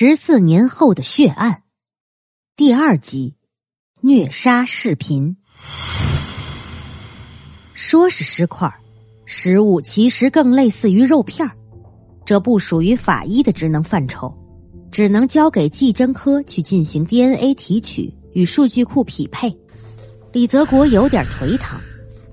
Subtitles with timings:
[0.00, 1.64] 十四年后的血案，
[2.54, 3.34] 第二集，
[4.00, 5.36] 虐杀视频。
[7.74, 8.72] 说是尸块，
[9.26, 11.50] 食物其实更类似于肉片
[12.24, 14.32] 这不属于法医的职能范畴，
[14.92, 19.52] 只能交给技侦科去进行 DNA 提取与数据库匹配。
[20.32, 21.82] 李泽国有点颓唐，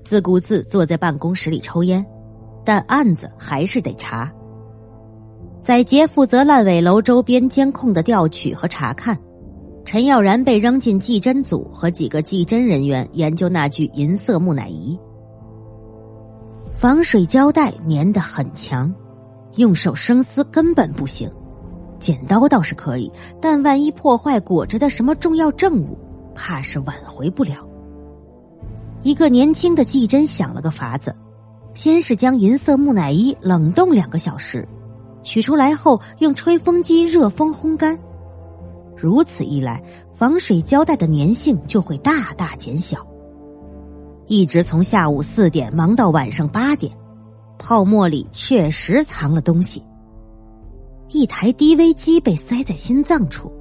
[0.04, 2.05] 自顾自坐在办公室里抽烟，
[2.63, 4.32] 但案子还是得查。
[5.66, 9.17] 载杰负责烂尾楼周边监控的调取和查看，
[9.84, 14.95] 陈耀然被扔进技侦组，和几个技侦人员研究那具银色木乃伊。
[16.71, 18.93] 防水胶带粘得很强，
[19.55, 21.27] 用手生撕根本不行，
[21.98, 25.98] 剪刀倒是可以，但万一破坏裹着的什么重要证物，
[26.35, 27.68] 怕是挽回不了。
[29.02, 31.16] 一个年轻的技侦想了个法子，
[31.73, 34.63] 先是将银色木乃伊冷冻两个小时。
[35.25, 37.99] 取出来后，用吹风机热风烘干，
[38.95, 43.05] 如此一来，防水胶带的粘性就会大大减小。
[44.27, 46.95] 一直从下午四点忙到晚上八点，
[47.57, 49.84] 泡沫里确实藏了东西。
[51.09, 53.51] 一台 DV 机被塞在心脏处，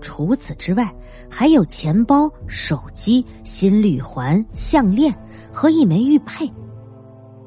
[0.00, 0.94] 除此之外，
[1.30, 5.14] 还有钱包、手机、心率环、项链
[5.52, 6.50] 和一枚玉佩。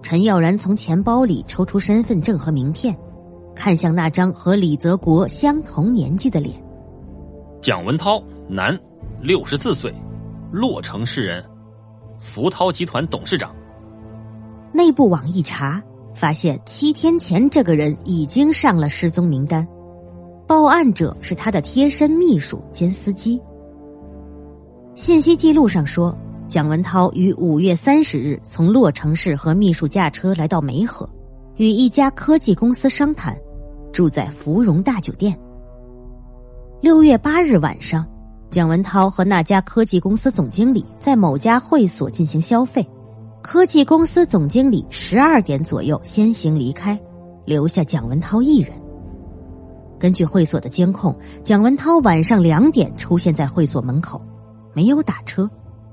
[0.01, 2.97] 陈耀然从钱包里抽出身份证和名片。
[3.59, 6.55] 看向那张和李泽国相同年纪的脸，
[7.61, 8.79] 蒋文涛，男，
[9.21, 9.93] 六十四岁，
[10.49, 11.43] 洛城市人，
[12.17, 13.53] 福涛集团董事长。
[14.71, 15.83] 内部网一查，
[16.15, 19.67] 发现七天前这个人已经上了失踪名单，
[20.47, 23.41] 报案者是他的贴身秘书兼司机。
[24.95, 31.07] 信息记录上说，蒋文涛于五月三十日从洛城市和秘书驾车来到梅河，
[31.57, 33.37] 与一家科技公司商谈。
[33.99, 35.37] 住在芙蓉大酒店。
[36.79, 38.07] 六月八日晚上，
[38.49, 42.89] 蒋文涛和那家科技公司总经理在某家会所进行消费。
[43.41, 46.97] 科技公司总经理十二点左右先行离开，
[47.43, 48.71] 留下蒋文涛一人。
[49.99, 51.13] 根据会所的监控，
[51.43, 54.21] 蒋文涛晚上两点出现在会所门口，
[54.73, 55.51] 没有打车，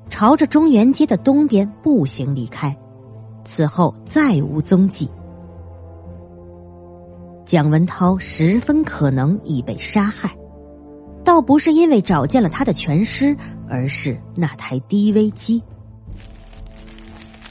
[0.08, 2.78] 朝着中原街的东边步行离开，
[3.42, 5.10] 此后再无踪迹。
[7.46, 10.36] 蒋文涛十分可能已被杀害，
[11.24, 13.36] 倒不是因为找见了他的全尸，
[13.68, 15.62] 而是那台 DV 机。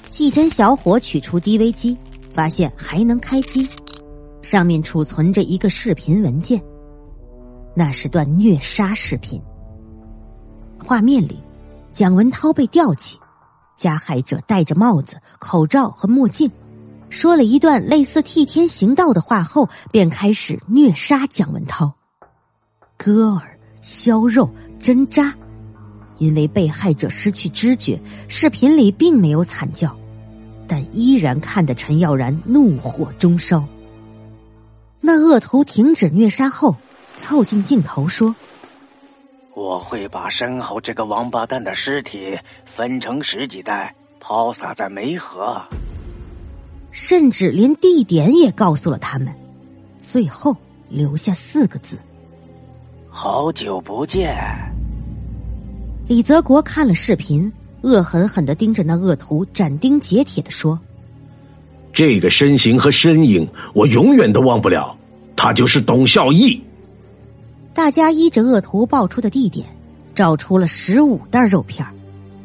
[0.09, 1.97] 技侦小伙取出 DV 机，
[2.29, 3.65] 发现还能开机，
[4.41, 6.61] 上面储存着一个视频文件，
[7.73, 9.41] 那是段虐杀视频。
[10.77, 11.41] 画面里，
[11.93, 13.17] 蒋文涛被吊起，
[13.77, 16.51] 加害者戴着帽子、口罩和墨镜。
[17.09, 21.93] 说了一段类似替天行道的话后，便开始虐杀蒋文涛，
[22.97, 25.33] 割耳、削肉、针扎。
[26.17, 29.97] 因为被害者失去知觉，视频里并没有惨叫，
[30.65, 33.67] 但依然看得陈耀然怒火中烧。
[35.01, 36.77] 那恶徒停止虐杀后，
[37.17, 38.33] 凑近镜头说
[39.53, 45.61] ：“我会把身后这个王八蛋的尸体分成十几袋，抛洒在梅河。”
[46.95, 49.27] 甚至连地点也告诉了他们，
[49.97, 50.55] 最后
[50.87, 51.99] 留下四个字
[53.11, 54.33] ：“好久不见。”
[56.07, 57.51] 李泽国看了视频，
[57.81, 60.79] 恶狠狠的盯着那恶徒，斩钉截铁的说
[61.91, 64.97] ：“这个身形和身影，我永远都忘不了。
[65.35, 66.63] 他就是董孝义。”
[67.75, 69.67] 大家依着恶徒报出的地点，
[70.15, 71.85] 找出了十五袋肉片，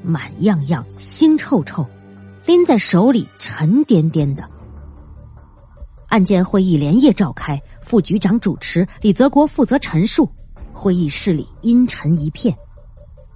[0.02, 1.86] 满样样，腥臭臭。
[2.46, 4.48] 拎在手里，沉甸甸的。
[6.08, 10.28] 案件会议连夜召开，副局长主持，李泽国负责陈述。
[10.72, 12.56] 会议室里阴沉一片。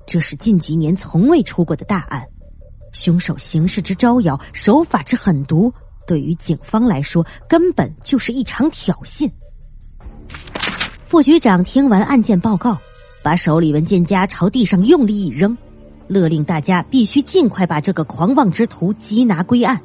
[0.06, 2.26] 这是近几年从未出过的大案，
[2.92, 5.72] 凶手行事之招摇，手法之狠毒，
[6.06, 9.30] 对于警方来说，根本就是一场挑衅。
[11.02, 12.78] 副局长听完案件报告，
[13.22, 15.56] 把手里文件夹朝地上用力一扔。
[16.06, 19.80] 勒令大家必须尽快把这个狂妄之徒缉拿归案。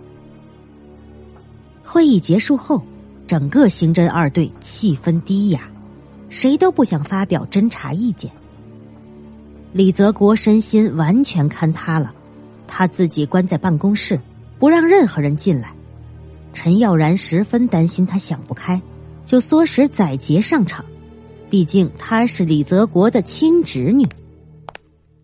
[1.83, 2.83] 会议结束后，
[3.25, 5.61] 整个刑侦二队气氛低哑，
[6.29, 8.31] 谁都不想发表侦查意见。
[9.73, 12.13] 李泽国身心完全坍塌了，
[12.67, 14.19] 他自己关在办公室，
[14.59, 15.73] 不让任何人进来。
[16.53, 18.81] 陈耀然十分担心他想不开，
[19.25, 20.83] 就唆使载杰上场，
[21.49, 24.07] 毕竟他是李泽国的亲侄女。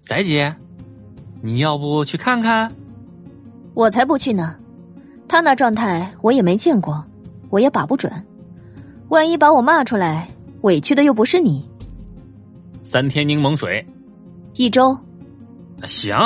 [0.03, 0.55] 载杰。
[1.45, 2.71] 你要不去看看？
[3.75, 4.55] 我才不去呢！
[5.27, 7.05] 他那状态我也没见过，
[7.51, 8.11] 我也把不准。
[9.09, 10.27] 万一把我骂出来，
[10.61, 11.63] 委屈的又不是你。
[12.81, 13.85] 三天柠檬水，
[14.55, 14.97] 一周。
[15.83, 16.17] 行，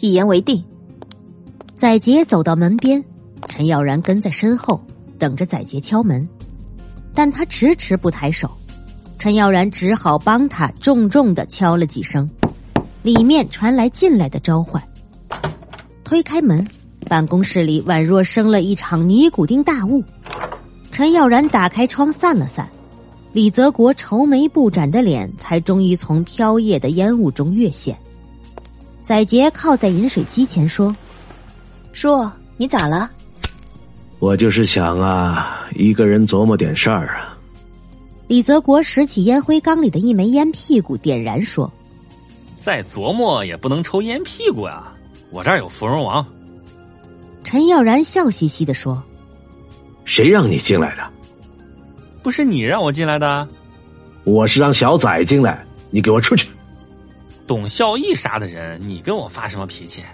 [0.00, 0.60] 一言为定。
[1.72, 3.04] 载杰走到门边，
[3.46, 4.84] 陈耀然跟在身后，
[5.20, 6.28] 等着载杰敲门，
[7.14, 8.50] 但他迟迟不抬手。
[9.20, 12.28] 陈耀然只好帮他重重的敲了几声，
[13.02, 14.82] 里面传来进来的召唤。
[16.04, 16.66] 推开门，
[17.08, 20.04] 办公室里宛若生了一场尼古丁大雾。
[20.90, 22.68] 陈耀然打开窗散了散，
[23.32, 27.96] 李泽国愁眉不展的脸才终于从飘曳的烟雾中越现。
[29.02, 30.94] 载杰靠在饮水机前说
[31.92, 33.10] ：“叔，你咋了？”
[34.18, 37.38] 我就是想啊，一个人琢磨点事儿啊。
[38.26, 41.72] 李泽国拾起烟灰缸里的一枚烟屁股，点燃说
[42.62, 44.92] ：“再琢磨也不能抽烟屁股啊！
[45.30, 46.26] 我这儿有芙蓉王。”
[47.42, 49.02] 陈耀然笑嘻嘻的说
[50.04, 51.10] ：“谁让你进来的？
[52.22, 53.48] 不是你让我进来的，
[54.24, 55.64] 我是让小崽进来。
[55.90, 56.48] 你给我出去！
[57.46, 60.04] 董孝义杀的人，你跟我发什么脾气？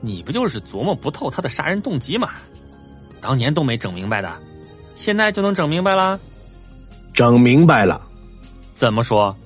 [0.00, 2.30] 你不就是琢磨不透他的杀人动机吗？
[3.20, 4.32] 当年都没整明白的，
[4.94, 6.18] 现在就能整明白了？”
[7.12, 8.00] 整明白了，
[8.74, 9.36] 怎么说？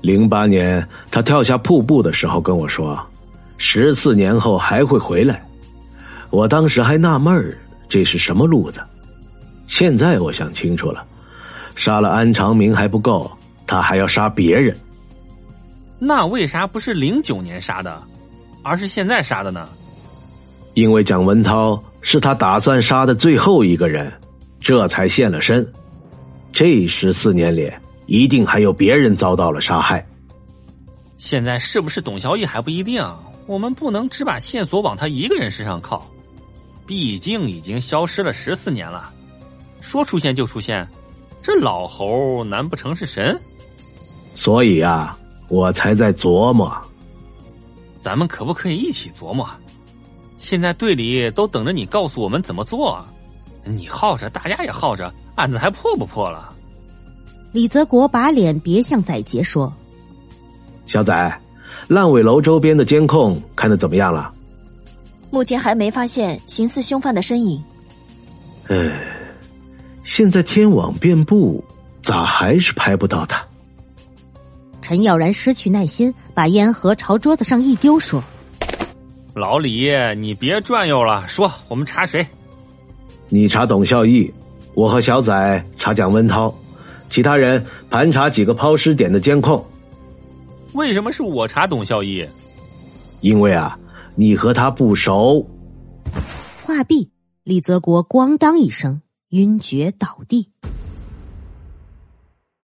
[0.00, 2.98] 零八年他跳下瀑布的时候跟我说，
[3.56, 5.42] 十四年后还会回来。
[6.30, 7.58] 我当时还纳闷儿，
[7.88, 8.80] 这是什么路子？
[9.66, 11.04] 现在我想清楚了，
[11.74, 13.30] 杀了安长明还不够，
[13.66, 14.76] 他还要杀别人。
[15.98, 18.00] 那为啥不是零九年杀的，
[18.62, 19.68] 而是现在杀的呢？
[20.74, 24.12] 因为蒋文涛是他打算杀的最后一个人，
[24.60, 25.66] 这才现了身。
[26.52, 27.70] 这十四年里，
[28.08, 30.04] 一定还有别人遭到了杀害。
[31.18, 33.04] 现在是不是董小义还不一定，
[33.46, 36.04] 我们不能只把线索往他一个人身上靠。
[36.86, 39.12] 毕竟已经消失了十四年了，
[39.82, 40.88] 说出现就出现，
[41.42, 43.38] 这老猴难不成是神？
[44.34, 45.18] 所以啊，
[45.48, 46.74] 我才在琢磨，
[48.00, 49.46] 咱们可不可以一起琢磨？
[50.38, 53.04] 现在队里都等着你告诉我们怎么做，
[53.64, 55.12] 你耗着，大家也耗着。
[55.34, 56.54] 案子还破不破了？
[57.52, 59.72] 李泽国把脸别向载杰说
[60.84, 61.40] ：“小仔，
[61.86, 64.32] 烂尾楼周边的监控看的怎么样了？
[65.30, 67.62] 目前还没发现形似凶犯的身影。
[68.68, 68.92] 唉，
[70.04, 71.64] 现在天网遍布，
[72.02, 73.42] 咋还是拍不到他？”
[74.82, 78.22] 陈耀然失去耐心，把烟盒朝桌子上一丢，说
[79.34, 82.26] ：“老李，你别转悠了，说我们查谁？
[83.28, 84.32] 你查董孝义。”
[84.74, 86.54] 我和小仔查蒋文涛，
[87.08, 89.64] 其他人盘查几个抛尸点的监控。
[90.74, 92.28] 为什么是我查董孝义？
[93.20, 93.78] 因为啊，
[94.14, 95.48] 你和他不熟。
[96.62, 97.10] 话毕，
[97.42, 100.50] 李泽国咣当一声晕厥倒地。